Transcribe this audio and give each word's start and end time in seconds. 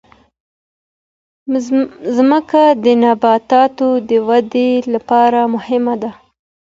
مځکه 2.17 2.63
د 2.83 2.85
نباتاتو 3.03 3.87
د 4.09 4.11
ودې 4.27 4.69
لپاره 4.93 5.39
مهمه 5.53 5.95
ده. 6.01 6.11